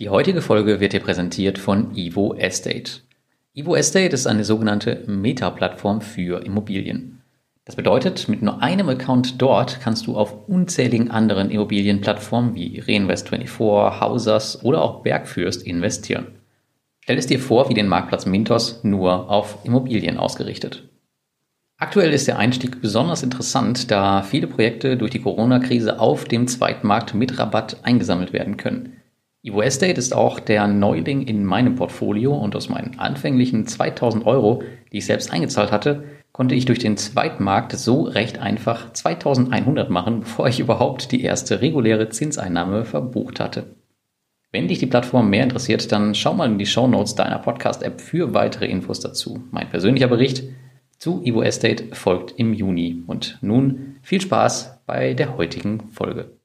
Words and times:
Die 0.00 0.08
heutige 0.08 0.40
Folge 0.40 0.80
wird 0.80 0.94
dir 0.94 1.00
präsentiert 1.00 1.58
von 1.58 1.94
Evo 1.94 2.32
Estate. 2.32 3.02
Evo 3.54 3.76
Estate 3.76 4.14
ist 4.14 4.26
eine 4.26 4.44
sogenannte 4.44 5.04
Meta-Plattform 5.06 6.00
für 6.00 6.42
Immobilien. 6.42 7.20
Das 7.66 7.76
bedeutet, 7.76 8.26
mit 8.26 8.40
nur 8.40 8.62
einem 8.62 8.88
Account 8.88 9.42
dort 9.42 9.78
kannst 9.82 10.06
du 10.06 10.16
auf 10.16 10.48
unzähligen 10.48 11.10
anderen 11.10 11.50
Immobilienplattformen 11.50 12.54
wie 12.54 12.80
Reinvest24, 12.80 14.00
Hausers 14.00 14.64
oder 14.64 14.80
auch 14.80 15.02
Bergfürst 15.02 15.64
investieren. 15.64 16.28
Stell 17.00 17.18
es 17.18 17.26
dir 17.26 17.38
vor 17.38 17.68
wie 17.68 17.74
den 17.74 17.86
Marktplatz 17.86 18.24
Mintos 18.24 18.82
nur 18.82 19.28
auf 19.28 19.58
Immobilien 19.64 20.16
ausgerichtet. 20.16 20.88
Aktuell 21.76 22.14
ist 22.14 22.26
der 22.26 22.38
Einstieg 22.38 22.80
besonders 22.80 23.22
interessant, 23.22 23.90
da 23.90 24.22
viele 24.22 24.46
Projekte 24.46 24.96
durch 24.96 25.10
die 25.10 25.20
Corona-Krise 25.20 26.00
auf 26.00 26.24
dem 26.24 26.48
Zweitmarkt 26.48 27.12
mit 27.12 27.38
Rabatt 27.38 27.80
eingesammelt 27.82 28.32
werden 28.32 28.56
können. 28.56 28.99
Evo 29.42 29.62
Estate 29.62 29.98
ist 29.98 30.14
auch 30.14 30.38
der 30.38 30.66
Neuling 30.66 31.22
in 31.22 31.46
meinem 31.46 31.74
Portfolio 31.74 32.36
und 32.36 32.54
aus 32.54 32.68
meinen 32.68 32.98
anfänglichen 32.98 33.66
2000 33.66 34.26
Euro, 34.26 34.62
die 34.92 34.98
ich 34.98 35.06
selbst 35.06 35.32
eingezahlt 35.32 35.72
hatte, 35.72 36.04
konnte 36.32 36.54
ich 36.54 36.66
durch 36.66 36.78
den 36.78 36.98
Zweitmarkt 36.98 37.72
so 37.72 38.02
recht 38.02 38.38
einfach 38.38 38.92
2100 38.92 39.88
machen, 39.88 40.20
bevor 40.20 40.46
ich 40.46 40.60
überhaupt 40.60 41.10
die 41.10 41.22
erste 41.22 41.62
reguläre 41.62 42.10
Zinseinnahme 42.10 42.84
verbucht 42.84 43.40
hatte. 43.40 43.76
Wenn 44.52 44.68
dich 44.68 44.78
die 44.78 44.86
Plattform 44.86 45.30
mehr 45.30 45.44
interessiert, 45.44 45.90
dann 45.90 46.14
schau 46.14 46.34
mal 46.34 46.50
in 46.50 46.58
die 46.58 46.66
Show 46.66 46.86
Notes 46.86 47.14
deiner 47.14 47.38
Podcast-App 47.38 48.00
für 48.00 48.34
weitere 48.34 48.66
Infos 48.66 49.00
dazu. 49.00 49.44
Mein 49.52 49.70
persönlicher 49.70 50.08
Bericht 50.08 50.42
zu 50.98 51.22
Evo 51.22 51.42
Estate 51.42 51.94
folgt 51.94 52.38
im 52.38 52.52
Juni. 52.52 53.04
Und 53.06 53.38
nun 53.40 53.96
viel 54.02 54.20
Spaß 54.20 54.82
bei 54.86 55.14
der 55.14 55.38
heutigen 55.38 55.88
Folge. 55.90 56.39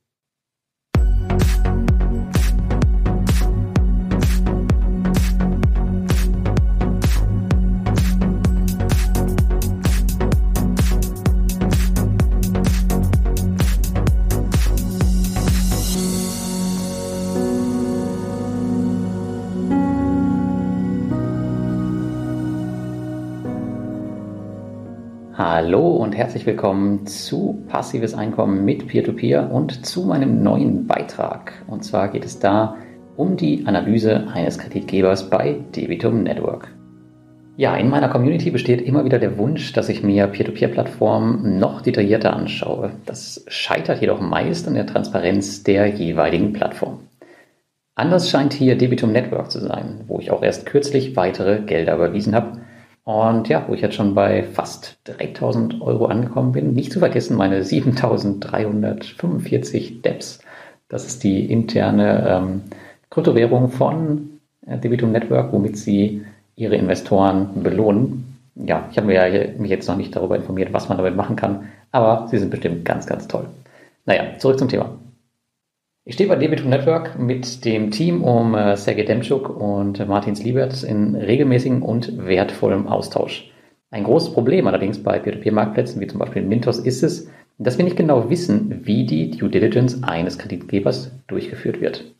Hallo 25.38 25.98
und 25.98 26.16
herzlich 26.16 26.46
willkommen 26.46 27.06
zu 27.08 27.62
Passives 27.68 28.14
Einkommen 28.14 28.64
mit 28.64 28.88
Peer-to-Peer 28.88 29.50
-Peer 29.50 29.52
und 29.52 29.86
zu 29.86 30.04
meinem 30.04 30.42
neuen 30.42 30.88
Beitrag. 30.88 31.52
Und 31.68 31.84
zwar 31.84 32.08
geht 32.08 32.24
es 32.24 32.40
da 32.40 32.78
um 33.18 33.36
die 33.36 33.66
Analyse 33.66 34.30
eines 34.34 34.58
Kreditgebers 34.58 35.30
bei 35.30 35.58
Debitum 35.76 36.24
Network. 36.24 36.70
Ja, 37.58 37.76
in 37.76 37.90
meiner 37.90 38.08
Community 38.08 38.50
besteht 38.50 38.82
immer 38.82 39.04
wieder 39.04 39.20
der 39.20 39.38
Wunsch, 39.38 39.74
dass 39.74 39.90
ich 39.90 40.04
mir 40.04 40.28
Peer-to-Peer-Plattformen 40.28 41.60
noch 41.60 41.82
detaillierter 41.82 42.34
anschaue. 42.34 42.92
Das 43.06 43.44
scheitert 43.50 44.00
jedoch 44.00 44.22
meist 44.22 44.70
an 44.70 44.76
der 44.76 44.88
Transparenz 44.88 45.64
der 45.64 45.88
jeweiligen 45.88 46.54
Plattform. 46.54 47.00
Anders 47.94 48.30
scheint 48.30 48.54
hier 48.54 48.78
Debitum 48.78 49.12
Network 49.12 49.52
zu 49.52 49.60
sein, 49.60 50.06
wo 50.08 50.18
ich 50.22 50.32
auch 50.32 50.44
erst 50.44 50.66
kürzlich 50.66 51.18
weitere 51.18 51.60
Gelder 51.60 51.96
überwiesen 51.96 52.34
habe 52.34 52.54
und 53.06 53.48
ja, 53.50 53.66
wo 53.68 53.74
ich 53.76 53.82
jetzt 53.82 53.96
schon 53.96 54.16
bei 54.16 54.42
fast 54.44 54.98
3000 55.06 55.82
Euro 55.82 56.08
angekommen 56.08 56.52
bin. 56.54 56.74
Nicht 56.74 56.92
zu 56.92 57.00
vergessen 57.00 57.38
meine 57.38 57.64
7345 57.64 60.02
DEPs. 60.02 60.40
Das 60.90 61.06
ist 61.06 61.24
die 61.24 61.52
interne 61.52 62.28
ähm, 62.28 62.62
Kryptowährung 63.12 63.70
von 63.70 64.40
äh, 64.66 64.80
Debitum 64.80 65.12
Network, 65.12 65.54
womit 65.54 65.78
sie 65.78 66.26
ihre 66.56 66.78
Investoren 66.78 67.62
belohnen. 67.62 68.40
Ja, 68.56 68.88
ich 68.90 68.98
habe 68.98 69.06
mir 69.08 69.28
ja 69.28 69.50
mich 69.58 69.70
jetzt 69.70 69.88
noch 69.88 69.98
nicht 69.98 70.16
darüber 70.16 70.36
informiert, 70.36 70.74
was 70.74 70.90
man 70.90 70.98
damit 70.98 71.16
machen 71.16 71.36
kann, 71.36 71.68
aber 71.92 72.28
sie 72.30 72.40
sind 72.40 72.50
bestimmt 72.50 72.86
ganz, 72.86 73.06
ganz 73.06 73.28
toll. 73.28 73.46
Naja, 74.06 74.40
zurück 74.40 74.58
zum 74.58 74.70
Thema. 74.70 74.98
Ich 76.08 76.14
stehe 76.14 76.30
bei 76.30 76.36
Debitum 76.36 76.70
Network 76.70 77.18
mit 77.18 77.66
dem 77.66 77.90
Team 77.90 78.24
um 78.24 78.54
äh, 78.54 78.78
Sergej 78.78 79.06
Demczuk 79.06 79.50
und 79.50 80.00
äh, 80.00 80.06
Martin 80.06 80.36
Sliebert 80.36 80.84
in 80.84 81.16
regelmäßigem 81.16 81.82
und 81.82 82.24
wertvollem 82.24 82.86
Austausch. 82.86 83.50
Ein 83.90 84.04
großes 84.04 84.32
Problem 84.32 84.68
allerdings 84.68 85.02
bei 85.02 85.18
Peer-to-Peer-Marktplätzen 85.18 86.00
wie 86.00 86.06
zum 86.06 86.20
Beispiel 86.20 86.44
Mintos 86.44 86.78
ist 86.78 87.02
es, 87.02 87.28
dass 87.58 87.80
wir 87.80 87.86
nicht 87.86 87.98
genau 87.98 88.30
wissen, 88.30 88.82
wie 88.86 89.08
die 89.08 89.32
Due 89.32 89.50
Diligence 89.50 90.04
eines 90.04 90.38
Kreditgebers 90.38 91.12
durchgeführt 91.26 91.82
wird. 91.82 92.14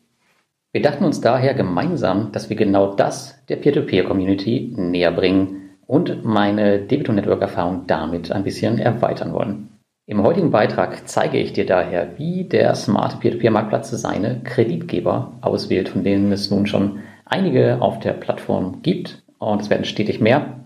Wir 0.72 0.82
dachten 0.82 1.04
uns 1.04 1.20
daher 1.20 1.54
gemeinsam, 1.54 2.32
dass 2.32 2.50
wir 2.50 2.56
genau 2.56 2.96
das 2.96 3.40
der 3.48 3.54
Peer-to-Peer-Community 3.54 4.74
näher 4.76 5.12
bringen 5.12 5.70
und 5.86 6.24
meine 6.24 6.80
Debitum 6.80 7.14
Network-Erfahrung 7.14 7.84
damit 7.86 8.32
ein 8.32 8.42
bisschen 8.42 8.80
erweitern 8.80 9.32
wollen. 9.32 9.75
Im 10.08 10.22
heutigen 10.22 10.52
Beitrag 10.52 11.08
zeige 11.08 11.36
ich 11.36 11.52
dir 11.52 11.66
daher, 11.66 12.16
wie 12.16 12.44
der 12.44 12.76
smarte 12.76 13.16
Peer-to-Peer-Marktplatz 13.16 13.90
seine 13.90 14.40
Kreditgeber 14.44 15.32
auswählt, 15.40 15.88
von 15.88 16.04
denen 16.04 16.30
es 16.30 16.48
nun 16.48 16.68
schon 16.68 17.00
einige 17.24 17.82
auf 17.82 17.98
der 17.98 18.12
Plattform 18.12 18.82
gibt 18.82 19.24
und 19.38 19.62
es 19.62 19.68
werden 19.68 19.84
stetig 19.84 20.20
mehr. 20.20 20.60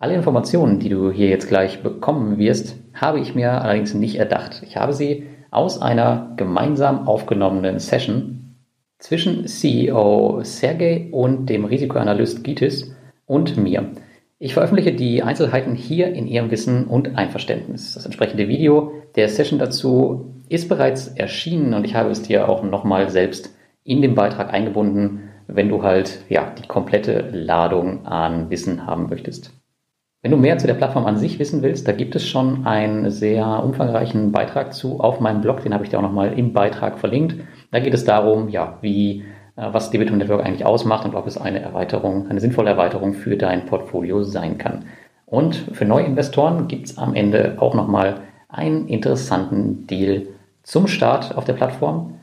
Alle 0.00 0.14
Informationen, 0.14 0.80
die 0.80 0.88
du 0.88 1.12
hier 1.12 1.28
jetzt 1.28 1.46
gleich 1.46 1.84
bekommen 1.84 2.38
wirst, 2.38 2.74
habe 2.92 3.20
ich 3.20 3.36
mir 3.36 3.62
allerdings 3.62 3.94
nicht 3.94 4.16
erdacht. 4.16 4.64
Ich 4.66 4.76
habe 4.76 4.94
sie 4.94 5.28
aus 5.52 5.80
einer 5.80 6.32
gemeinsam 6.36 7.06
aufgenommenen 7.06 7.78
Session 7.78 8.56
zwischen 8.98 9.46
CEO 9.46 10.40
Sergey 10.42 11.08
und 11.12 11.46
dem 11.46 11.66
Risikoanalyst 11.66 12.42
Gitis 12.42 12.96
und 13.26 13.56
mir. 13.56 13.92
Ich 14.44 14.54
veröffentliche 14.54 14.92
die 14.92 15.22
Einzelheiten 15.22 15.76
hier 15.76 16.12
in 16.12 16.26
Ihrem 16.26 16.50
Wissen 16.50 16.88
und 16.88 17.16
Einverständnis. 17.16 17.94
Das 17.94 18.06
entsprechende 18.06 18.48
Video 18.48 18.90
der 19.14 19.28
Session 19.28 19.60
dazu 19.60 20.34
ist 20.48 20.68
bereits 20.68 21.06
erschienen 21.06 21.74
und 21.74 21.84
ich 21.84 21.94
habe 21.94 22.10
es 22.10 22.22
dir 22.22 22.48
auch 22.48 22.64
nochmal 22.64 23.08
selbst 23.08 23.54
in 23.84 24.02
den 24.02 24.16
Beitrag 24.16 24.52
eingebunden, 24.52 25.30
wenn 25.46 25.68
du 25.68 25.84
halt 25.84 26.24
ja 26.28 26.52
die 26.60 26.66
komplette 26.66 27.30
Ladung 27.30 28.04
an 28.04 28.50
Wissen 28.50 28.84
haben 28.84 29.08
möchtest. 29.08 29.52
Wenn 30.22 30.32
du 30.32 30.36
mehr 30.36 30.58
zu 30.58 30.66
der 30.66 30.74
Plattform 30.74 31.06
an 31.06 31.18
sich 31.18 31.38
wissen 31.38 31.62
willst, 31.62 31.86
da 31.86 31.92
gibt 31.92 32.16
es 32.16 32.26
schon 32.26 32.66
einen 32.66 33.12
sehr 33.12 33.62
umfangreichen 33.62 34.32
Beitrag 34.32 34.74
zu 34.74 34.98
auf 34.98 35.20
meinem 35.20 35.40
Blog, 35.40 35.62
den 35.62 35.72
habe 35.72 35.84
ich 35.84 35.90
dir 35.90 35.98
auch 35.98 36.02
nochmal 36.02 36.36
im 36.36 36.52
Beitrag 36.52 36.98
verlinkt. 36.98 37.36
Da 37.70 37.78
geht 37.78 37.94
es 37.94 38.04
darum, 38.04 38.48
ja, 38.48 38.78
wie 38.80 39.22
was 39.56 39.90
Debitum 39.90 40.18
Network 40.18 40.44
eigentlich 40.44 40.64
ausmacht 40.64 41.04
und 41.04 41.14
ob 41.14 41.26
es 41.26 41.36
eine 41.36 41.60
Erweiterung, 41.60 42.28
eine 42.28 42.40
sinnvolle 42.40 42.70
Erweiterung 42.70 43.14
für 43.14 43.36
dein 43.36 43.66
Portfolio 43.66 44.22
sein 44.22 44.58
kann. 44.58 44.86
Und 45.26 45.54
für 45.72 45.84
Neuinvestoren 45.84 46.68
gibt 46.68 46.86
es 46.86 46.98
am 46.98 47.14
Ende 47.14 47.56
auch 47.58 47.74
nochmal 47.74 48.20
einen 48.48 48.86
interessanten 48.86 49.86
Deal 49.86 50.26
zum 50.62 50.86
Start 50.86 51.36
auf 51.36 51.44
der 51.44 51.54
Plattform. 51.54 52.14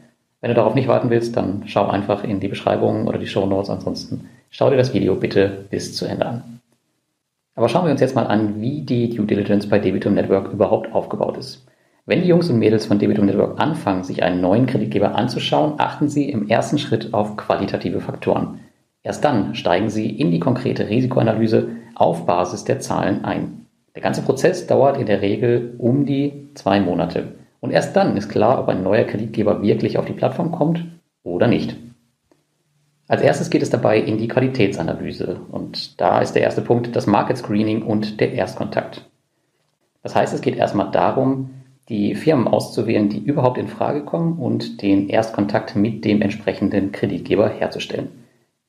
Wenn 0.41 0.49
du 0.49 0.55
darauf 0.55 0.75
nicht 0.75 0.87
warten 0.87 1.09
willst, 1.09 1.35
dann 1.35 1.63
schau 1.65 1.87
einfach 1.87 2.23
in 2.23 2.39
die 2.39 2.47
Beschreibung 2.47 3.07
oder 3.07 3.17
die 3.17 3.27
Show 3.27 3.45
Notes. 3.45 3.69
Ansonsten 3.69 4.29
schau 4.49 4.69
dir 4.69 4.77
das 4.77 4.93
Video 4.93 5.15
bitte 5.15 5.65
bis 5.69 5.95
zu 5.95 6.05
Ende 6.05 6.25
an. 6.25 6.59
Aber 7.55 7.67
schauen 7.67 7.85
wir 7.85 7.91
uns 7.91 7.99
jetzt 7.99 8.15
mal 8.15 8.27
an, 8.27 8.61
wie 8.61 8.81
die 8.81 9.09
Due 9.09 9.25
Diligence 9.25 9.67
bei 9.67 9.79
Debitum 9.79 10.13
Network 10.13 10.53
überhaupt 10.53 10.93
aufgebaut 10.93 11.37
ist. 11.37 11.68
Wenn 12.09 12.23
die 12.23 12.27
Jungs 12.27 12.49
und 12.49 12.57
Mädels 12.57 12.87
von 12.87 12.97
Debitum 12.97 13.27
Network 13.27 13.59
anfangen, 13.59 14.03
sich 14.03 14.23
einen 14.23 14.41
neuen 14.41 14.65
Kreditgeber 14.65 15.13
anzuschauen, 15.13 15.75
achten 15.77 16.09
sie 16.09 16.27
im 16.27 16.47
ersten 16.47 16.79
Schritt 16.79 17.13
auf 17.13 17.37
qualitative 17.37 18.01
Faktoren. 18.01 18.61
Erst 19.03 19.23
dann 19.23 19.53
steigen 19.53 19.91
sie 19.91 20.09
in 20.09 20.31
die 20.31 20.39
konkrete 20.39 20.89
Risikoanalyse 20.89 21.67
auf 21.93 22.25
Basis 22.25 22.63
der 22.63 22.79
Zahlen 22.79 23.25
ein. 23.25 23.67
Der 23.93 24.01
ganze 24.01 24.23
Prozess 24.23 24.65
dauert 24.65 24.97
in 24.97 25.05
der 25.05 25.21
Regel 25.21 25.75
um 25.77 26.07
die 26.07 26.49
zwei 26.55 26.79
Monate. 26.79 27.35
Und 27.59 27.69
erst 27.69 27.95
dann 27.95 28.17
ist 28.17 28.27
klar, 28.27 28.59
ob 28.59 28.69
ein 28.69 28.81
neuer 28.81 29.03
Kreditgeber 29.03 29.61
wirklich 29.61 29.99
auf 29.99 30.05
die 30.05 30.13
Plattform 30.13 30.51
kommt 30.51 30.83
oder 31.21 31.45
nicht. 31.45 31.75
Als 33.07 33.21
erstes 33.21 33.51
geht 33.51 33.61
es 33.61 33.69
dabei 33.69 33.99
in 33.99 34.17
die 34.17 34.27
Qualitätsanalyse. 34.27 35.41
Und 35.51 36.01
da 36.01 36.21
ist 36.21 36.33
der 36.33 36.41
erste 36.41 36.61
Punkt 36.63 36.95
das 36.95 37.05
Market 37.05 37.37
Screening 37.37 37.83
und 37.83 38.19
der 38.19 38.33
Erstkontakt. 38.33 39.07
Das 40.01 40.15
heißt, 40.15 40.33
es 40.33 40.41
geht 40.41 40.55
erstmal 40.55 40.89
darum, 40.89 41.51
die 41.89 42.13
Firmen 42.13 42.47
auszuwählen, 42.47 43.09
die 43.09 43.19
überhaupt 43.19 43.57
in 43.57 43.67
Frage 43.67 44.05
kommen 44.05 44.37
und 44.37 44.81
den 44.81 45.09
Erstkontakt 45.09 45.75
mit 45.75 46.05
dem 46.05 46.21
entsprechenden 46.21 46.91
Kreditgeber 46.91 47.49
herzustellen. 47.49 48.09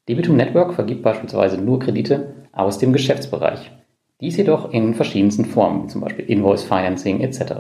Debitum 0.09 0.37
Network 0.37 0.73
vergibt 0.75 1.03
beispielsweise 1.03 1.61
nur 1.61 1.79
Kredite 1.79 2.35
aus 2.53 2.79
dem 2.79 2.93
Geschäftsbereich. 2.93 3.71
Dies 4.21 4.37
jedoch 4.37 4.73
in 4.73 4.95
verschiedensten 4.95 5.45
Formen, 5.45 5.89
zum 5.89 6.01
Beispiel 6.01 6.25
Invoice 6.25 6.65
Financing 6.65 7.21
etc. 7.21 7.53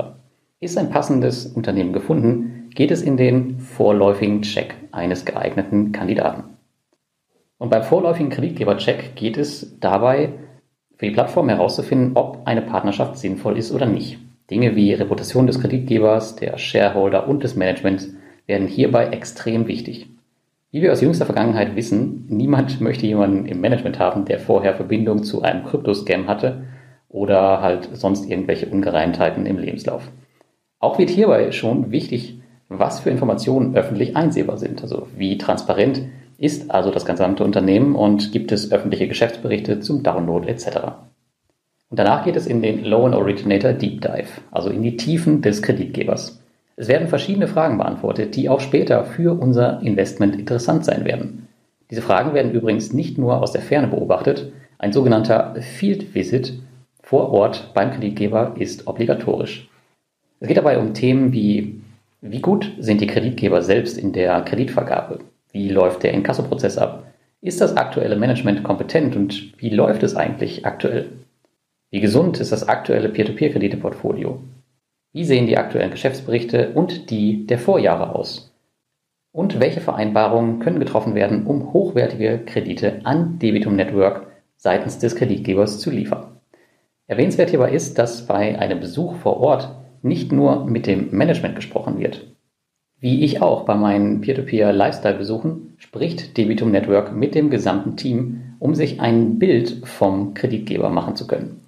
Ist 0.61 0.79
ein 0.79 0.91
passendes 0.91 1.47
Unternehmen 1.47 1.93
gefunden, 1.93 2.71
geht 2.75 2.91
es 2.91 3.03
in 3.03 3.17
den 3.17 3.61
vorläufigen 3.61 4.43
Check 4.43 4.75
eines 4.93 5.25
geeigneten 5.25 5.93
Kandidaten. 5.93 6.45
Und 7.59 7.69
beim 7.69 7.83
vorläufigen 7.83 8.31
Kreditgebercheck 8.31 9.15
geht 9.15 9.37
es 9.37 9.79
dabei 9.81 10.31
für 10.97 11.06
die 11.06 11.13
Plattform 11.13 11.51
herauszufinden, 11.51 12.13
ob 12.15 12.47
eine 12.47 12.63
Partnerschaft 12.63 13.19
sinnvoll 13.19 13.59
ist 13.59 13.73
oder 13.73 13.87
nicht. 13.87 14.19
Dinge 14.50 14.75
wie 14.75 14.93
Reputation 14.93 15.47
des 15.47 15.61
Kreditgebers, 15.61 16.37
der 16.37 16.58
Shareholder 16.58 17.29
und 17.29 17.44
des 17.44 17.56
Managements 17.56 18.08
werden 18.47 18.67
hierbei 18.67 19.06
extrem 19.08 19.69
wichtig. 19.69 20.08
Wie 20.73 20.82
wir 20.82 20.93
aus 20.93 21.00
jüngster 21.00 21.26
Vergangenheit 21.26 21.76
wissen, 21.76 22.26
niemand 22.29 22.81
möchte 22.81 23.06
jemanden 23.06 23.47
im 23.47 23.61
Management 23.61 23.99
haben, 23.99 24.25
der 24.25 24.38
vorher 24.38 24.75
Verbindung 24.75 25.23
zu 25.23 25.43
einem 25.43 25.64
Kryptoscam 25.64 26.29
hatte 26.29 26.64
oder 27.08 27.61
halt 27.61 27.88
sonst 27.93 28.29
irgendwelche 28.29 28.67
Ungereimtheiten 28.67 29.47
im 29.47 29.58
Lebenslauf. 29.58 30.11
Auch 30.79 30.99
wird 30.99 31.11
hierbei 31.11 31.53
schon 31.53 31.91
wichtig, 31.91 32.41
was 32.69 33.00
für 33.00 33.11
Informationen 33.11 33.75
öffentlich 33.75 34.17
einsehbar 34.17 34.58
sind. 34.58 34.82
Also 34.82 35.08
wie 35.17 35.38
transparent 35.38 36.03
ist 36.38 36.70
also 36.70 36.91
das 36.91 37.05
gesamte 37.05 37.44
Unternehmen 37.44 37.94
und 37.94 38.32
gibt 38.32 38.50
es 38.53 38.73
öffentliche 38.73 39.08
Geschäftsberichte 39.08 39.81
zum 39.81 40.03
Download 40.03 40.49
etc. 40.49 40.79
Und 41.91 41.99
danach 41.99 42.25
geht 42.25 42.37
es 42.37 42.47
in 42.47 42.63
den 42.63 42.85
Loan 42.85 43.15
Originator 43.15 43.73
Deep 43.73 44.01
Dive, 44.01 44.41
also 44.53 44.71
in 44.71 44.83
die 44.83 44.97
Tiefen 44.97 45.43
des 45.43 45.61
Kreditgebers. 45.61 46.41
Es 46.77 46.89
werden 46.89 47.09
verschiedene 47.09 47.49
Fragen 47.49 47.79
beantwortet, 47.79 48.37
die 48.37 48.49
auch 48.49 48.61
später 48.61 49.05
für 49.05 49.39
unser 49.39 49.83
Investment 49.83 50.37
interessant 50.37 50.85
sein 50.85 51.05
werden. 51.05 51.49
Diese 51.91 52.01
Fragen 52.01 52.33
werden 52.33 52.53
übrigens 52.53 52.93
nicht 52.93 53.19
nur 53.19 53.43
aus 53.43 53.53
der 53.53 53.61
Ferne 53.61 53.89
beobachtet. 53.89 54.53
Ein 54.79 54.93
sogenannter 54.93 55.57
Field 55.61 56.15
Visit 56.15 56.55
vor 57.03 57.33
Ort 57.33 57.73
beim 57.75 57.91
Kreditgeber 57.91 58.55
ist 58.57 58.87
obligatorisch. 58.87 59.69
Es 60.39 60.47
geht 60.47 60.57
dabei 60.57 60.79
um 60.79 60.95
Themen 60.95 61.33
wie, 61.33 61.83
wie 62.21 62.41
gut 62.41 62.73
sind 62.79 63.01
die 63.01 63.09
Kreditgeber 63.09 63.63
selbst 63.63 63.99
in 63.99 64.13
der 64.13 64.41
Kreditvergabe? 64.43 65.19
Wie 65.53 65.69
läuft 65.69 66.05
der 66.05 66.13
Inkassoprozess 66.13 66.79
ab? 66.79 67.05
Ist 67.43 67.61
das 67.61 67.77
aktuelle 67.77 68.17
Management 68.17 68.63
kompetent 68.63 69.17
und 69.17 69.53
wie 69.61 69.71
läuft 69.71 70.05
es 70.05 70.15
eigentlich 70.15 70.65
aktuell? 70.65 71.09
Wie 71.93 72.01
gesund 72.01 72.39
ist 72.39 72.53
das 72.53 72.69
aktuelle 72.69 73.09
Peer-to-Peer-Krediteportfolio? 73.09 74.39
Wie 75.13 75.25
sehen 75.25 75.49
die 75.49 75.59
aktuellen 75.59 75.91
Geschäftsberichte 75.91 76.71
und 76.73 77.11
die 77.11 77.49
der 77.49 77.59
Vorjahre 77.59 78.15
aus? 78.15 78.55
Und 79.33 79.59
welche 79.59 79.81
Vereinbarungen 79.81 80.61
können 80.61 80.79
getroffen 80.79 81.17
werden, 81.17 81.47
um 81.47 81.73
hochwertige 81.73 82.39
Kredite 82.47 83.01
an 83.03 83.41
Debitum 83.41 83.75
Network 83.75 84.29
seitens 84.57 84.99
des 85.01 85.17
Kreditgebers 85.17 85.81
zu 85.81 85.91
liefern? 85.91 86.37
Erwähnenswert 87.09 87.51
hierbei 87.51 87.73
ist, 87.73 87.99
dass 87.99 88.25
bei 88.25 88.57
einem 88.57 88.79
Besuch 88.79 89.17
vor 89.17 89.39
Ort 89.39 89.75
nicht 90.03 90.31
nur 90.31 90.67
mit 90.67 90.87
dem 90.87 91.11
Management 91.11 91.57
gesprochen 91.57 91.99
wird. 91.99 92.25
Wie 93.01 93.25
ich 93.25 93.43
auch 93.43 93.65
bei 93.65 93.75
meinen 93.75 94.21
Peer-to-Peer-Lifestyle-Besuchen 94.21 95.75
spricht 95.79 96.37
Debitum 96.37 96.71
Network 96.71 97.13
mit 97.13 97.35
dem 97.35 97.51
gesamten 97.51 97.97
Team, 97.97 98.43
um 98.61 98.77
sich 98.77 99.01
ein 99.01 99.41
Bild 99.41 99.83
vom 99.89 100.35
Kreditgeber 100.35 100.89
machen 100.89 101.17
zu 101.17 101.27
können. 101.27 101.61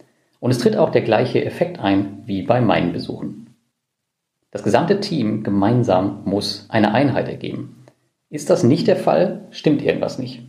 Und 0.42 0.50
es 0.50 0.58
tritt 0.58 0.76
auch 0.76 0.90
der 0.90 1.02
gleiche 1.02 1.44
Effekt 1.44 1.78
ein 1.78 2.24
wie 2.26 2.42
bei 2.42 2.60
meinen 2.60 2.92
Besuchen. 2.92 3.54
Das 4.50 4.64
gesamte 4.64 4.98
Team 4.98 5.44
gemeinsam 5.44 6.22
muss 6.24 6.66
eine 6.68 6.92
Einheit 6.92 7.28
ergeben. 7.28 7.84
Ist 8.28 8.50
das 8.50 8.64
nicht 8.64 8.88
der 8.88 8.96
Fall, 8.96 9.46
stimmt 9.50 9.84
irgendwas 9.84 10.18
nicht. 10.18 10.42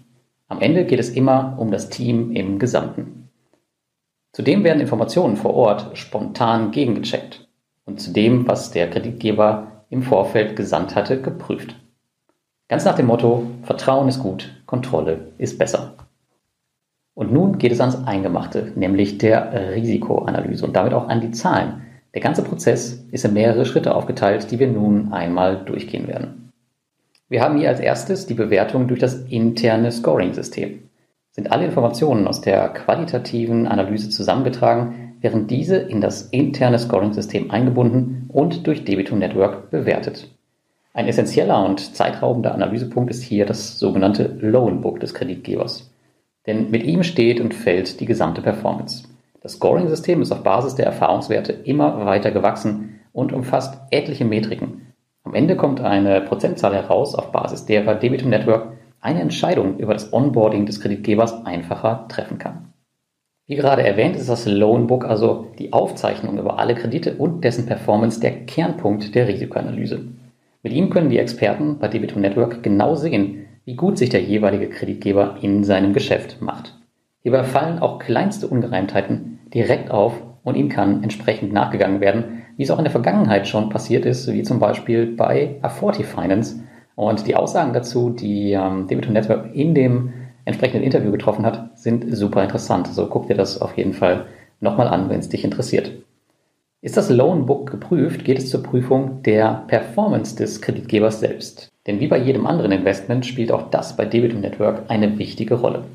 Am 0.47 0.61
Ende 0.61 0.85
geht 0.85 0.99
es 0.99 1.11
immer 1.11 1.57
um 1.59 1.69
das 1.69 1.89
Team 1.89 2.31
im 2.31 2.57
Gesamten. 2.57 3.29
Zudem 4.31 4.63
werden 4.63 4.81
Informationen 4.81 5.37
vor 5.37 5.53
Ort 5.53 5.95
spontan 5.95 6.71
gegengecheckt 6.71 7.47
und 7.85 8.01
zu 8.01 8.11
dem, 8.11 8.47
was 8.47 8.71
der 8.71 8.89
Kreditgeber 8.89 9.85
im 9.91 10.01
Vorfeld 10.01 10.55
gesandt 10.55 10.95
hatte, 10.95 11.21
geprüft. 11.21 11.75
Ganz 12.67 12.83
nach 12.83 12.95
dem 12.95 13.05
Motto, 13.05 13.45
Vertrauen 13.61 14.07
ist 14.09 14.23
gut, 14.23 14.59
Kontrolle 14.65 15.33
ist 15.37 15.59
besser. 15.59 15.93
Und 17.15 17.31
nun 17.31 17.57
geht 17.57 17.71
es 17.71 17.79
ans 17.79 18.05
Eingemachte, 18.05 18.71
nämlich 18.75 19.17
der 19.19 19.75
Risikoanalyse 19.75 20.65
und 20.65 20.75
damit 20.75 20.93
auch 20.93 21.09
an 21.09 21.21
die 21.21 21.31
Zahlen. 21.31 21.81
Der 22.13 22.21
ganze 22.21 22.43
Prozess 22.43 23.05
ist 23.11 23.25
in 23.25 23.33
mehrere 23.33 23.65
Schritte 23.65 23.95
aufgeteilt, 23.95 24.51
die 24.51 24.59
wir 24.59 24.67
nun 24.67 25.13
einmal 25.13 25.57
durchgehen 25.65 26.07
werden. 26.07 26.51
Wir 27.29 27.41
haben 27.41 27.57
hier 27.57 27.69
als 27.69 27.79
erstes 27.79 28.27
die 28.27 28.35
Bewertung 28.35 28.87
durch 28.87 28.99
das 28.99 29.15
interne 29.15 29.91
Scoring-System. 29.91 30.89
Sind 31.31 31.51
alle 31.51 31.65
Informationen 31.65 32.27
aus 32.27 32.41
der 32.41 32.69
qualitativen 32.69 33.67
Analyse 33.67 34.09
zusammengetragen, 34.09 35.15
werden 35.21 35.47
diese 35.47 35.77
in 35.77 36.01
das 36.01 36.23
interne 36.29 36.77
Scoring-System 36.77 37.49
eingebunden 37.49 38.29
und 38.31 38.67
durch 38.67 38.85
Debitum 38.85 39.17
Network 39.19 39.71
bewertet. 39.71 40.29
Ein 40.93 41.07
essentieller 41.07 41.65
und 41.65 41.95
zeitraubender 41.95 42.53
Analysepunkt 42.53 43.09
ist 43.09 43.23
hier 43.23 43.47
das 43.47 43.79
sogenannte 43.79 44.35
Loan 44.39 44.81
Book 44.81 44.99
des 44.99 45.15
Kreditgebers. 45.15 45.91
Denn 46.45 46.71
mit 46.71 46.83
ihm 46.83 47.03
steht 47.03 47.39
und 47.39 47.53
fällt 47.53 47.99
die 47.99 48.05
gesamte 48.05 48.41
Performance. 48.41 49.03
Das 49.41 49.53
Scoring-System 49.53 50.21
ist 50.21 50.31
auf 50.31 50.43
Basis 50.43 50.75
der 50.75 50.85
Erfahrungswerte 50.85 51.51
immer 51.51 52.05
weiter 52.05 52.31
gewachsen 52.31 52.99
und 53.11 53.33
umfasst 53.33 53.77
etliche 53.91 54.25
Metriken. 54.25 54.93
Am 55.23 55.35
Ende 55.35 55.55
kommt 55.55 55.81
eine 55.81 56.21
Prozentzahl 56.21 56.73
heraus, 56.73 57.15
auf 57.15 57.31
Basis 57.31 57.65
derer 57.65 57.95
Debitum 57.95 58.29
Network 58.29 58.73
eine 59.01 59.21
Entscheidung 59.21 59.77
über 59.79 59.93
das 59.93 60.13
Onboarding 60.13 60.65
des 60.65 60.79
Kreditgebers 60.79 61.45
einfacher 61.45 62.07
treffen 62.07 62.37
kann. 62.37 62.73
Wie 63.45 63.55
gerade 63.55 63.83
erwähnt, 63.83 64.15
ist 64.15 64.29
das 64.29 64.45
Loanbook 64.45 65.05
also 65.05 65.47
die 65.59 65.73
Aufzeichnung 65.73 66.37
über 66.39 66.59
alle 66.59 66.75
Kredite 66.75 67.15
und 67.15 67.43
dessen 67.43 67.65
Performance 67.65 68.21
der 68.21 68.45
Kernpunkt 68.45 69.13
der 69.15 69.27
Risikoanalyse. 69.27 70.07
Mit 70.61 70.71
ihm 70.71 70.89
können 70.89 71.09
die 71.09 71.19
Experten 71.19 71.77
bei 71.79 71.89
Debitum 71.89 72.21
Network 72.21 72.63
genau 72.63 72.95
sehen, 72.95 73.42
wie 73.65 73.75
gut 73.75 73.97
sich 73.97 74.09
der 74.09 74.21
jeweilige 74.21 74.69
Kreditgeber 74.69 75.37
in 75.41 75.63
seinem 75.63 75.93
Geschäft 75.93 76.41
macht. 76.41 76.77
Hierbei 77.21 77.43
fallen 77.43 77.79
auch 77.79 77.99
kleinste 77.99 78.47
Ungereimtheiten 78.47 79.39
direkt 79.53 79.91
auf 79.91 80.13
und 80.43 80.55
ihm 80.55 80.69
kann 80.69 81.03
entsprechend 81.03 81.53
nachgegangen 81.53 82.01
werden, 82.01 82.43
wie 82.57 82.63
es 82.63 82.71
auch 82.71 82.77
in 82.77 82.83
der 82.83 82.91
Vergangenheit 82.91 83.47
schon 83.47 83.69
passiert 83.69 84.05
ist, 84.05 84.31
wie 84.31 84.43
zum 84.43 84.59
Beispiel 84.59 85.07
bei 85.07 85.55
A40 85.61 86.03
Finance. 86.03 86.63
Und 86.95 87.25
die 87.25 87.35
Aussagen 87.35 87.73
dazu, 87.73 88.09
die 88.09 88.51
ähm, 88.51 88.87
Debitum 88.87 89.13
Network 89.13 89.55
in 89.55 89.73
dem 89.73 90.13
entsprechenden 90.45 90.83
Interview 90.83 91.11
getroffen 91.11 91.45
hat, 91.45 91.77
sind 91.77 92.05
super 92.15 92.43
interessant. 92.43 92.87
Also 92.87 93.07
guck 93.07 93.27
dir 93.27 93.35
das 93.35 93.61
auf 93.61 93.77
jeden 93.77 93.93
Fall 93.93 94.25
nochmal 94.59 94.87
an, 94.87 95.09
wenn 95.09 95.19
es 95.19 95.29
dich 95.29 95.43
interessiert. 95.43 95.91
Ist 96.83 96.97
das 96.97 97.09
Loanbook 97.09 97.71
geprüft, 97.71 98.25
geht 98.25 98.37
es 98.37 98.49
zur 98.49 98.61
Prüfung 98.61 99.23
der 99.23 99.63
Performance 99.67 100.35
des 100.35 100.59
Kreditgebers 100.59 101.21
selbst. 101.21 101.71
Denn 101.87 102.01
wie 102.01 102.09
bei 102.09 102.17
jedem 102.17 102.45
anderen 102.45 102.73
Investment 102.73 103.25
spielt 103.25 103.53
auch 103.53 103.69
das 103.69 103.95
bei 103.95 104.03
Debitum 104.03 104.41
Network 104.41 104.81
eine 104.89 105.17
wichtige 105.17 105.55
Rolle. 105.55 105.85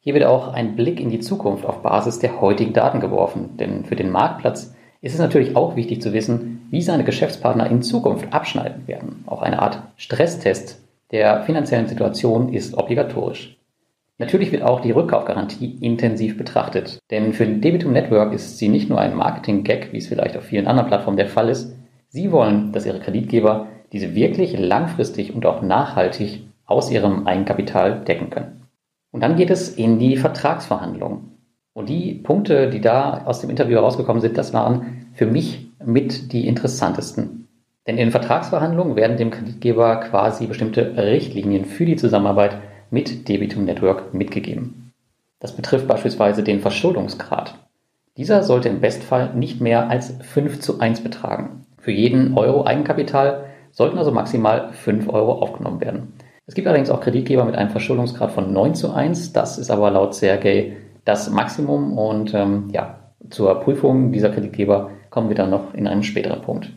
Hier 0.00 0.14
wird 0.14 0.24
auch 0.24 0.52
ein 0.52 0.74
Blick 0.74 0.98
in 0.98 1.10
die 1.10 1.20
Zukunft 1.20 1.64
auf 1.64 1.80
Basis 1.80 2.18
der 2.18 2.40
heutigen 2.40 2.72
Daten 2.72 2.98
geworfen, 2.98 3.50
denn 3.60 3.84
für 3.84 3.94
den 3.94 4.10
Marktplatz 4.10 4.74
ist 5.00 5.14
es 5.14 5.20
natürlich 5.20 5.54
auch 5.54 5.76
wichtig 5.76 6.02
zu 6.02 6.12
wissen, 6.12 6.66
wie 6.72 6.82
seine 6.82 7.04
Geschäftspartner 7.04 7.70
in 7.70 7.82
Zukunft 7.82 8.32
abschneiden 8.32 8.88
werden. 8.88 9.22
Auch 9.26 9.42
eine 9.42 9.62
Art 9.62 9.80
Stresstest 9.96 10.82
der 11.12 11.44
finanziellen 11.44 11.86
Situation 11.86 12.52
ist 12.52 12.76
obligatorisch. 12.76 13.56
Natürlich 14.18 14.50
wird 14.50 14.62
auch 14.62 14.80
die 14.80 14.92
Rückkaufgarantie 14.92 15.76
intensiv 15.80 16.38
betrachtet, 16.38 17.00
denn 17.10 17.34
für 17.34 17.46
Debitum 17.46 17.92
Network 17.92 18.32
ist 18.32 18.56
sie 18.56 18.68
nicht 18.68 18.88
nur 18.88 18.98
ein 18.98 19.14
Marketing-Gag, 19.14 19.92
wie 19.92 19.98
es 19.98 20.06
vielleicht 20.06 20.38
auf 20.38 20.44
vielen 20.44 20.66
anderen 20.66 20.88
Plattformen 20.88 21.18
der 21.18 21.26
Fall 21.26 21.50
ist. 21.50 21.76
Sie 22.08 22.32
wollen, 22.32 22.72
dass 22.72 22.86
ihre 22.86 23.00
Kreditgeber 23.00 23.66
diese 23.92 24.14
wirklich 24.14 24.58
langfristig 24.58 25.34
und 25.34 25.44
auch 25.44 25.60
nachhaltig 25.60 26.46
aus 26.64 26.90
ihrem 26.90 27.26
Eigenkapital 27.26 28.00
decken 28.04 28.30
können. 28.30 28.62
Und 29.10 29.22
dann 29.22 29.36
geht 29.36 29.50
es 29.50 29.68
in 29.68 29.98
die 29.98 30.16
Vertragsverhandlungen. 30.16 31.32
Und 31.74 31.90
die 31.90 32.14
Punkte, 32.14 32.70
die 32.70 32.80
da 32.80 33.22
aus 33.26 33.40
dem 33.40 33.50
Interview 33.50 33.76
herausgekommen 33.76 34.22
sind, 34.22 34.38
das 34.38 34.54
waren 34.54 35.08
für 35.12 35.26
mich 35.26 35.70
mit 35.84 36.32
die 36.32 36.48
interessantesten. 36.48 37.48
Denn 37.86 37.98
in 37.98 38.10
Vertragsverhandlungen 38.10 38.96
werden 38.96 39.18
dem 39.18 39.30
Kreditgeber 39.30 39.96
quasi 39.96 40.46
bestimmte 40.46 40.96
Richtlinien 40.96 41.66
für 41.66 41.84
die 41.84 41.96
Zusammenarbeit 41.96 42.56
mit 42.96 43.28
Debitum 43.28 43.66
Network 43.66 44.14
mitgegeben. 44.14 44.90
Das 45.38 45.54
betrifft 45.54 45.86
beispielsweise 45.86 46.42
den 46.42 46.60
Verschuldungsgrad. 46.60 47.58
Dieser 48.16 48.42
sollte 48.42 48.70
im 48.70 48.80
Bestfall 48.80 49.34
nicht 49.34 49.60
mehr 49.60 49.90
als 49.90 50.14
5 50.22 50.60
zu 50.60 50.80
1 50.80 51.02
betragen. 51.02 51.66
Für 51.76 51.92
jeden 51.92 52.38
Euro 52.38 52.64
Eigenkapital 52.64 53.44
sollten 53.70 53.98
also 53.98 54.12
maximal 54.12 54.72
5 54.72 55.10
Euro 55.10 55.32
aufgenommen 55.42 55.82
werden. 55.82 56.14
Es 56.46 56.54
gibt 56.54 56.66
allerdings 56.66 56.88
auch 56.88 57.02
Kreditgeber 57.02 57.44
mit 57.44 57.54
einem 57.54 57.68
Verschuldungsgrad 57.68 58.32
von 58.32 58.50
9 58.54 58.74
zu 58.74 58.94
1. 58.94 59.34
Das 59.34 59.58
ist 59.58 59.70
aber 59.70 59.90
laut 59.90 60.14
Sergei 60.14 60.78
das 61.04 61.28
Maximum 61.28 61.98
und 61.98 62.32
ähm, 62.32 62.70
ja, 62.72 63.00
zur 63.28 63.60
Prüfung 63.60 64.10
dieser 64.10 64.30
Kreditgeber 64.30 64.90
kommen 65.10 65.28
wir 65.28 65.36
dann 65.36 65.50
noch 65.50 65.74
in 65.74 65.86
einem 65.86 66.02
späteren 66.02 66.40
Punkt. 66.40 66.72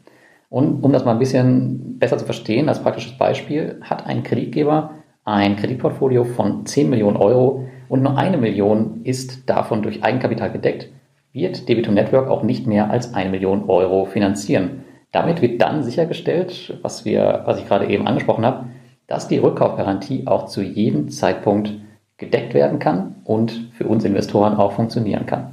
Und 0.49 0.83
um 0.83 0.91
das 0.91 1.05
mal 1.05 1.13
ein 1.13 1.19
bisschen 1.19 1.97
besser 1.97 2.17
zu 2.17 2.25
verstehen, 2.25 2.67
als 2.67 2.83
praktisches 2.83 3.17
Beispiel, 3.17 3.79
hat 3.81 4.05
ein 4.05 4.23
Kreditgeber 4.23 4.95
ein 5.29 5.55
Kreditportfolio 5.55 6.23
von 6.23 6.65
10 6.65 6.89
Millionen 6.89 7.17
Euro 7.17 7.67
und 7.87 8.01
nur 8.01 8.17
eine 8.17 8.37
Million 8.37 9.01
ist 9.03 9.49
davon 9.49 9.81
durch 9.81 10.03
Eigenkapital 10.03 10.51
gedeckt, 10.51 10.89
wird 11.31 11.69
Debitum 11.69 11.93
Network 11.93 12.29
auch 12.29 12.43
nicht 12.43 12.67
mehr 12.67 12.89
als 12.89 13.13
eine 13.13 13.29
Million 13.29 13.69
Euro 13.69 14.05
finanzieren. 14.05 14.83
Damit 15.11 15.41
wird 15.41 15.61
dann 15.61 15.83
sichergestellt, 15.83 16.77
was, 16.81 17.05
wir, 17.05 17.43
was 17.45 17.59
ich 17.59 17.67
gerade 17.67 17.87
eben 17.87 18.07
angesprochen 18.07 18.45
habe, 18.45 18.65
dass 19.07 19.27
die 19.27 19.37
Rückkaufgarantie 19.37 20.27
auch 20.27 20.45
zu 20.45 20.61
jedem 20.61 21.09
Zeitpunkt 21.09 21.73
gedeckt 22.17 22.53
werden 22.53 22.79
kann 22.79 23.15
und 23.23 23.71
für 23.73 23.87
uns 23.87 24.03
Investoren 24.03 24.55
auch 24.55 24.73
funktionieren 24.73 25.25
kann. 25.25 25.51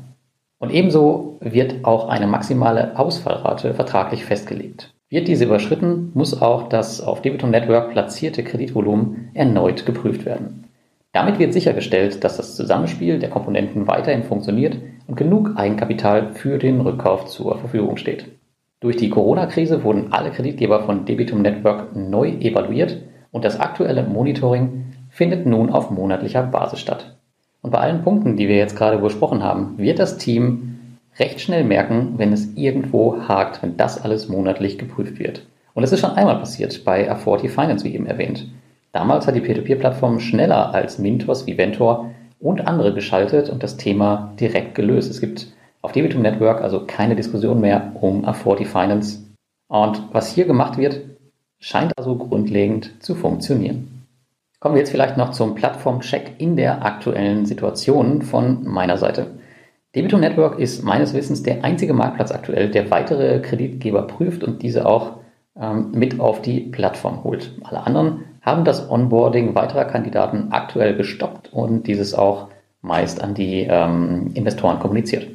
Und 0.59 0.73
ebenso 0.73 1.39
wird 1.41 1.85
auch 1.85 2.09
eine 2.09 2.27
maximale 2.27 2.99
Ausfallrate 2.99 3.75
vertraglich 3.75 4.25
festgelegt. 4.25 4.96
Wird 5.17 5.29
diese 5.29 5.47
überschritten, 5.47 6.11
muss 6.13 6.43
auch 6.43 6.69
das 6.69 7.01
auf 7.01 7.23
Debitum 7.23 7.51
Network 7.51 7.91
platzierte 7.93 8.45
Kreditvolumen 8.45 9.31
erneut 9.33 9.87
geprüft 9.87 10.27
werden. 10.27 10.65
Damit 11.15 11.39
wird 11.39 11.55
sichergestellt, 11.55 12.23
dass 12.23 12.37
das 12.37 12.55
Zusammenspiel 12.55 13.19
der 13.19 13.31
Komponenten 13.31 13.87
weiterhin 13.87 14.25
funktioniert 14.25 14.77
und 15.07 15.17
genug 15.17 15.53
Eigenkapital 15.57 16.35
für 16.35 16.59
den 16.59 16.83
Rückkauf 16.83 17.25
zur 17.25 17.57
Verfügung 17.57 17.97
steht. 17.97 18.27
Durch 18.81 18.99
die 18.99 19.09
Corona-Krise 19.09 19.85
wurden 19.85 20.13
alle 20.13 20.33
Kreditgeber 20.33 20.83
von 20.83 21.07
Debitum 21.07 21.41
Network 21.41 21.97
neu 21.97 22.33
evaluiert 22.33 22.99
und 23.33 23.43
das 23.47 23.59
aktuelle 23.59 24.03
Monitoring 24.03 24.93
findet 25.09 25.47
nun 25.47 25.71
auf 25.71 25.91
monatlicher 25.91 26.43
Basis 26.43 26.81
statt. 26.81 27.17
Und 27.63 27.71
bei 27.71 27.79
allen 27.79 28.03
Punkten, 28.03 28.37
die 28.37 28.49
wir 28.49 28.57
jetzt 28.57 28.77
gerade 28.77 28.99
besprochen 28.99 29.43
haben, 29.43 29.79
wird 29.79 29.99
das 29.99 30.19
Team 30.19 30.76
recht 31.19 31.41
schnell 31.41 31.65
merken, 31.65 32.15
wenn 32.17 32.33
es 32.33 32.55
irgendwo 32.55 33.21
hakt, 33.29 33.63
wenn 33.63 33.77
das 33.77 34.03
alles 34.03 34.29
monatlich 34.29 34.79
geprüft 34.79 35.19
wird. 35.19 35.47
Und 35.75 35.83
es 35.83 35.93
ist 35.93 36.01
schon 36.01 36.13
einmal 36.13 36.39
passiert 36.39 36.85
bei 36.85 37.11
A40 37.11 37.49
Finance, 37.49 37.85
wie 37.85 37.95
eben 37.95 38.07
erwähnt. 38.07 38.49
Damals 38.93 39.27
hat 39.27 39.35
die 39.35 39.41
Peer-to-Peer-Plattform 39.41 40.21
schneller 40.21 40.75
als 40.75 40.99
Mintos, 40.99 41.47
Viventor 41.47 42.11
und 42.41 42.67
andere 42.67 42.95
geschaltet 42.95 43.51
und 43.51 43.63
das 43.63 43.77
Thema 43.77 44.33
direkt 44.41 44.75
gelöst. 44.75 45.11
Es 45.11 45.21
gibt 45.21 45.49
auf 45.83 45.93
Debitum 45.93 46.23
Network 46.23 46.63
also 46.63 46.85
keine 46.87 47.15
Diskussion 47.15 47.61
mehr 47.61 47.93
um 48.01 48.25
A40 48.25 48.65
Finance. 48.65 49.19
Und 49.69 50.03
was 50.13 50.33
hier 50.33 50.47
gemacht 50.47 50.79
wird, 50.79 51.01
scheint 51.59 51.93
also 51.99 52.17
grundlegend 52.17 53.03
zu 53.03 53.15
funktionieren. 53.15 54.07
Kommen 54.61 54.75
wir 54.75 54.81
jetzt 54.81 54.91
vielleicht 54.91 55.17
noch 55.17 55.33
zum 55.33 55.55
Plattform-Check 55.55 56.37
in 56.39 56.57
der 56.57 56.85
aktuellen 56.85 57.45
Situation 57.47 58.23
von 58.23 58.65
meiner 58.65 58.97
Seite. 58.97 59.36
Debitum 59.97 60.21
Network 60.21 60.59
ist 60.59 60.85
meines 60.85 61.15
Wissens 61.15 61.43
der 61.43 61.65
einzige 61.65 61.95
Marktplatz 61.95 62.31
aktuell, 62.31 62.71
der 62.71 62.91
weitere 62.91 63.41
Kreditgeber 63.41 64.03
prüft 64.03 64.45
und 64.45 64.63
diese 64.63 64.85
auch 64.85 65.13
ähm, 65.59 65.93
mit 65.93 66.21
auf 66.21 66.43
die 66.43 66.61
Plattform 66.61 67.25
holt. 67.25 67.53
Alle 67.65 67.87
anderen 67.87 68.25
haben 68.43 68.65
das 68.65 68.91
Onboarding 68.91 69.55
weiterer 69.55 69.87
Kandidaten 69.87 70.49
aktuell 70.51 70.97
gestoppt 70.97 71.51
und 71.51 71.87
dieses 71.87 72.13
auch 72.13 72.49
meist 72.83 73.23
an 73.23 73.33
die 73.33 73.67
ähm, 73.69 74.33
Investoren 74.35 74.81
kommuniziert. 74.81 75.29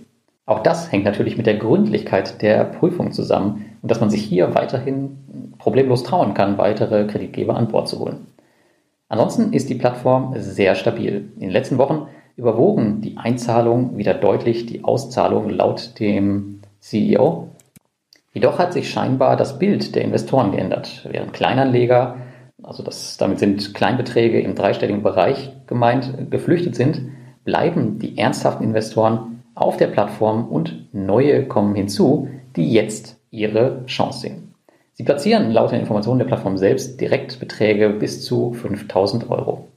Auch 0.46 0.60
das 0.60 0.92
hängt 0.92 1.06
natürlich 1.06 1.38
mit 1.38 1.48
der 1.48 1.58
Gründlichkeit 1.58 2.40
der 2.44 2.64
Prüfung 2.64 3.12
zusammen 3.14 3.66
und 3.82 3.90
dass 3.90 4.00
man 4.00 4.12
sich 4.12 4.22
hier 4.22 4.54
weiterhin 4.54 5.56
problemlos 5.58 6.04
trauen 6.04 6.36
kann, 6.36 6.60
weitere 6.60 7.08
Kreditgeber 7.08 7.56
an 7.56 7.68
Bord 7.68 7.88
zu 7.88 7.98
holen. 7.98 8.28
Ansonsten 9.10 9.54
ist 9.54 9.72
die 9.72 9.76
Plattform 9.76 10.36
sehr 10.38 10.76
stabil. 10.76 11.32
In 11.36 11.42
den 11.42 11.50
letzten 11.50 11.80
Wochen 11.80 12.08
überwogen 12.36 13.02
die 13.02 13.18
Einzahlung 13.18 13.98
wieder 13.98 14.14
deutlich 14.14 14.66
die 14.66 14.84
Auszahlung 14.84 15.50
laut 15.50 16.00
dem 16.00 16.62
CEO. 16.80 17.50
Jedoch 18.34 18.60
hat 18.60 18.74
sich 18.74 18.90
scheinbar 18.90 19.36
das 19.36 19.60
Bild 19.60 19.96
der 19.96 20.04
Investoren 20.04 20.52
geändert. 20.52 21.08
Während 21.10 21.34
Kleinanleger, 21.34 22.18
also 22.64 22.84
das, 22.84 23.18
damit 23.18 23.40
sind 23.40 23.74
Kleinbeträge 23.74 24.40
im 24.40 24.56
dreistelligen 24.56 25.04
Bereich 25.04 25.52
gemeint, 25.68 26.32
geflüchtet 26.32 26.76
sind, 26.76 27.02
bleiben 27.44 28.00
die 28.00 28.18
ernsthaften 28.18 28.64
Investoren 28.64 29.44
auf 29.56 29.78
der 29.78 29.88
Plattform 29.88 30.48
und 30.48 30.88
neue 30.94 31.46
kommen 31.48 31.76
hinzu, 31.76 32.30
die 32.56 32.72
jetzt 32.72 33.18
ihre 33.32 33.86
Chance 33.86 34.20
sehen. 34.20 34.54
Sie 34.94 35.04
platzieren 35.04 35.52
laut 35.52 35.72
den 35.72 35.80
Informationen 35.80 36.20
der 36.20 36.26
Plattform 36.26 36.58
selbst 36.58 37.02
direkt 37.02 37.40
Beträge 37.40 37.90
bis 37.90 38.24
zu 38.24 38.54
5000 38.54 39.30
Euro. 39.30 39.68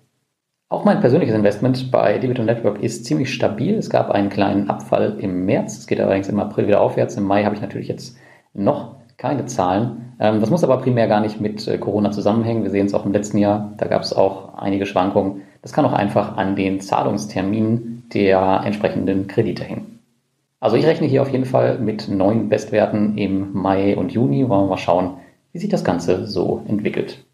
Auch 0.68 0.85
mein 0.85 1.00
persönliches 1.00 1.35
Investment 1.35 1.90
bei 1.90 2.18
Debitum 2.18 2.47
Network 2.47 2.83
ist 2.83 3.04
ziemlich 3.04 3.33
stabil. 3.33 3.75
Es 3.75 3.90
gab 3.90 4.11
einen 4.11 4.30
kleinen 4.30 4.71
Abfall 4.71 5.16
im 5.21 5.44
März. 5.44 5.78
Es 5.78 5.87
geht 5.87 6.00
allerdings 6.00 6.28
im 6.28 6.40
April 6.40 6.66
wieder 6.66 6.80
aufwärts. 6.80 7.16
Im 7.16 7.25
Mai 7.25 7.44
habe 7.44 7.54
ich 7.54 7.61
natürlich 7.61 7.88
jetzt 7.88 8.16
noch 8.54 8.97
keine 9.16 9.47
Zahlen. 9.47 10.14
Ähm, 10.18 10.40
das 10.40 10.50
muss 10.50 10.64
aber 10.64 10.78
primär 10.78 11.06
gar 11.06 11.21
nicht 11.21 11.40
mit 11.40 11.68
äh, 11.68 11.78
Corona 11.78 12.11
zusammenhängen. 12.11 12.62
Wir 12.62 12.71
sehen 12.71 12.87
es 12.87 12.94
auch 12.94 13.04
im 13.04 13.12
letzten 13.12 13.38
Jahr. 13.38 13.75
Da 13.76 13.87
gab 13.87 14.02
es 14.02 14.12
auch 14.12 14.54
einige 14.54 14.87
Schwankungen. 14.87 15.42
Das 15.61 15.73
kann 15.73 15.85
auch 15.85 15.92
einfach 15.92 16.37
an 16.37 16.56
den 16.56 16.80
Zahlungsterminen 16.80 18.09
der 18.12 18.62
entsprechenden 18.64 19.26
Kredite 19.26 19.64
hängen. 19.64 20.00
Also 20.61 20.76
ich 20.76 20.87
rechne 20.87 21.06
hier 21.06 21.23
auf 21.23 21.30
jeden 21.30 21.44
Fall 21.44 21.78
mit 21.78 22.09
neuen 22.09 22.49
Bestwerten 22.49 23.18
im 23.18 23.52
Mai 23.52 23.97
und 23.97 24.12
Juni. 24.12 24.49
Wollen 24.49 24.64
wir 24.64 24.71
mal 24.71 24.78
schauen, 24.78 25.18
wie 25.52 25.59
sich 25.59 25.68
das 25.68 25.85
Ganze 25.85 26.26
so 26.26 26.62
entwickelt. 26.66 27.25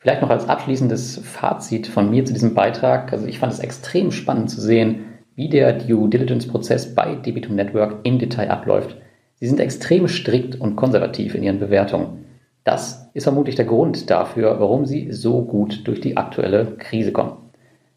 Vielleicht 0.00 0.22
noch 0.22 0.30
als 0.30 0.48
abschließendes 0.48 1.20
Fazit 1.24 1.86
von 1.86 2.08
mir 2.10 2.24
zu 2.24 2.32
diesem 2.32 2.54
Beitrag. 2.54 3.12
Also 3.12 3.26
ich 3.26 3.38
fand 3.38 3.52
es 3.52 3.58
extrem 3.58 4.10
spannend 4.10 4.48
zu 4.48 4.58
sehen, 4.58 5.04
wie 5.34 5.50
der 5.50 5.74
Due 5.74 6.08
Diligence-Prozess 6.08 6.94
bei 6.94 7.16
Debitum 7.16 7.54
Network 7.54 7.96
im 8.04 8.18
Detail 8.18 8.50
abläuft. 8.50 8.96
Sie 9.40 9.46
sind 9.46 9.60
extrem 9.60 10.08
strikt 10.08 10.58
und 10.58 10.76
konservativ 10.76 11.34
in 11.34 11.42
ihren 11.42 11.58
Bewertungen. 11.58 12.24
Das 12.64 13.10
ist 13.12 13.24
vermutlich 13.24 13.56
der 13.56 13.66
Grund 13.66 14.08
dafür, 14.08 14.58
warum 14.58 14.86
sie 14.86 15.12
so 15.12 15.42
gut 15.42 15.86
durch 15.86 16.00
die 16.00 16.16
aktuelle 16.16 16.76
Krise 16.78 17.12
kommen. 17.12 17.32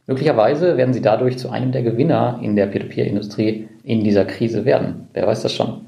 Möglicherweise 0.06 0.76
werden 0.76 0.94
sie 0.94 1.02
dadurch 1.02 1.38
zu 1.38 1.52
einem 1.52 1.72
der 1.72 1.84
Gewinner 1.84 2.38
in 2.42 2.58
der 2.58 2.66
Peer-to-Peer-Industrie 2.66 3.70
in 3.86 4.04
dieser 4.04 4.26
Krise 4.26 4.66
werden. 4.66 5.08
Wer 5.14 5.26
weiß 5.26 5.44
das 5.44 5.54
schon. 5.54 5.86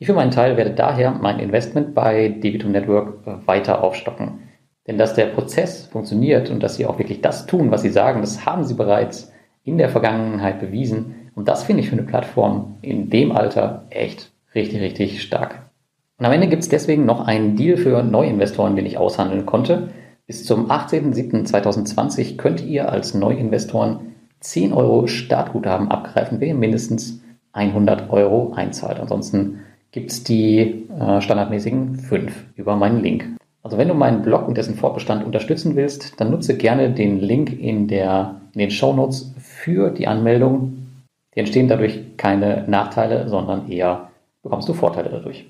Ich 0.00 0.08
für 0.08 0.14
meinen 0.14 0.32
Teil 0.32 0.56
werde 0.56 0.72
daher 0.72 1.12
mein 1.12 1.38
Investment 1.38 1.94
bei 1.94 2.28
Debitum 2.28 2.72
Network 2.72 3.24
weiter 3.46 3.84
aufstocken. 3.84 4.40
Denn 4.86 4.98
dass 4.98 5.14
der 5.14 5.26
Prozess 5.26 5.86
funktioniert 5.86 6.50
und 6.50 6.62
dass 6.62 6.76
sie 6.76 6.86
auch 6.86 6.98
wirklich 6.98 7.20
das 7.20 7.46
tun, 7.46 7.70
was 7.70 7.82
sie 7.82 7.90
sagen, 7.90 8.20
das 8.20 8.44
haben 8.44 8.64
sie 8.64 8.74
bereits 8.74 9.32
in 9.64 9.78
der 9.78 9.88
Vergangenheit 9.88 10.60
bewiesen. 10.60 11.30
Und 11.34 11.48
das 11.48 11.64
finde 11.64 11.82
ich 11.82 11.88
für 11.88 11.96
eine 11.96 12.06
Plattform 12.06 12.76
in 12.82 13.10
dem 13.10 13.32
Alter 13.32 13.86
echt 13.90 14.30
richtig, 14.54 14.80
richtig 14.80 15.22
stark. 15.22 15.70
Und 16.18 16.26
am 16.26 16.32
Ende 16.32 16.48
gibt 16.48 16.62
es 16.62 16.68
deswegen 16.68 17.06
noch 17.06 17.26
einen 17.26 17.56
Deal 17.56 17.76
für 17.76 18.02
Neuinvestoren, 18.02 18.76
den 18.76 18.86
ich 18.86 18.98
aushandeln 18.98 19.46
konnte. 19.46 19.88
Bis 20.26 20.44
zum 20.44 20.70
18.07.2020 20.70 22.36
könnt 22.36 22.62
ihr 22.62 22.90
als 22.90 23.14
Neuinvestoren 23.14 24.14
10 24.40 24.72
Euro 24.72 25.06
Startguthaben 25.06 25.90
abgreifen, 25.90 26.40
wenn 26.40 26.48
ihr 26.48 26.54
mindestens 26.54 27.22
100 27.52 28.10
Euro 28.10 28.52
einzahlt. 28.54 29.00
Ansonsten 29.00 29.60
gibt 29.90 30.10
es 30.10 30.24
die 30.24 30.86
äh, 30.98 31.20
standardmäßigen 31.20 31.96
5 31.96 32.44
über 32.56 32.76
meinen 32.76 33.02
Link. 33.02 33.36
Also 33.64 33.78
wenn 33.78 33.88
du 33.88 33.94
meinen 33.94 34.20
Blog 34.20 34.46
und 34.46 34.58
dessen 34.58 34.74
Fortbestand 34.74 35.24
unterstützen 35.24 35.74
willst, 35.74 36.20
dann 36.20 36.30
nutze 36.30 36.58
gerne 36.58 36.90
den 36.90 37.18
Link 37.18 37.58
in, 37.58 37.88
der, 37.88 38.42
in 38.52 38.58
den 38.58 38.70
Show 38.70 38.92
Notes 38.92 39.34
für 39.38 39.90
die 39.90 40.06
Anmeldung. 40.06 40.86
Die 41.34 41.40
entstehen 41.40 41.66
dadurch 41.66 42.18
keine 42.18 42.64
Nachteile, 42.68 43.26
sondern 43.26 43.70
eher 43.70 44.10
bekommst 44.42 44.68
du 44.68 44.74
Vorteile 44.74 45.08
dadurch. 45.08 45.46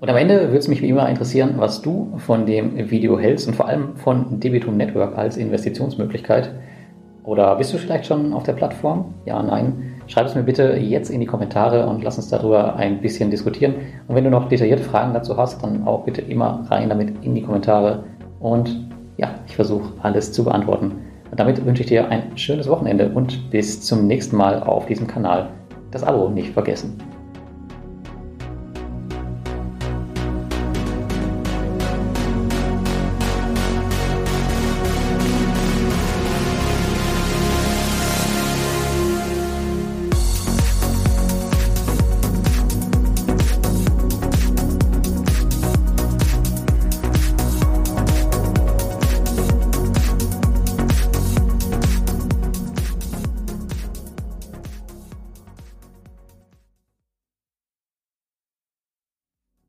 Und 0.00 0.08
am 0.08 0.16
Ende 0.16 0.46
würde 0.46 0.58
es 0.58 0.66
mich 0.66 0.80
wie 0.80 0.88
immer 0.88 1.06
interessieren, 1.10 1.54
was 1.58 1.82
du 1.82 2.14
von 2.16 2.46
dem 2.46 2.90
Video 2.90 3.18
hältst 3.18 3.46
und 3.46 3.54
vor 3.54 3.68
allem 3.68 3.96
von 3.96 4.40
Debitum 4.40 4.78
Network 4.78 5.18
als 5.18 5.36
Investitionsmöglichkeit. 5.36 6.50
Oder 7.22 7.54
bist 7.56 7.74
du 7.74 7.78
vielleicht 7.78 8.06
schon 8.06 8.32
auf 8.32 8.44
der 8.44 8.54
Plattform? 8.54 9.12
Ja, 9.26 9.42
nein. 9.42 9.91
Schreib 10.06 10.26
es 10.26 10.34
mir 10.34 10.42
bitte 10.42 10.76
jetzt 10.76 11.10
in 11.10 11.20
die 11.20 11.26
Kommentare 11.26 11.86
und 11.86 12.02
lass 12.02 12.16
uns 12.16 12.28
darüber 12.28 12.76
ein 12.76 13.00
bisschen 13.00 13.30
diskutieren. 13.30 13.74
Und 14.08 14.14
wenn 14.14 14.24
du 14.24 14.30
noch 14.30 14.48
detaillierte 14.48 14.82
Fragen 14.82 15.14
dazu 15.14 15.36
hast, 15.36 15.62
dann 15.62 15.86
auch 15.86 16.04
bitte 16.04 16.20
immer 16.20 16.64
rein 16.70 16.88
damit 16.88 17.24
in 17.24 17.34
die 17.34 17.42
Kommentare. 17.42 18.04
Und 18.40 18.88
ja, 19.16 19.34
ich 19.46 19.56
versuche 19.56 19.92
alles 20.02 20.32
zu 20.32 20.44
beantworten. 20.44 20.92
Und 21.30 21.40
damit 21.40 21.64
wünsche 21.64 21.82
ich 21.82 21.88
dir 21.88 22.08
ein 22.08 22.36
schönes 22.36 22.68
Wochenende 22.68 23.10
und 23.10 23.50
bis 23.50 23.80
zum 23.80 24.06
nächsten 24.06 24.36
Mal 24.36 24.62
auf 24.62 24.86
diesem 24.86 25.06
Kanal. 25.06 25.48
Das 25.90 26.04
Abo 26.04 26.28
nicht 26.28 26.52
vergessen. 26.52 26.98